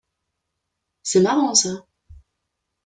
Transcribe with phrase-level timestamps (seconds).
[1.03, 1.85] C’est marrant ça.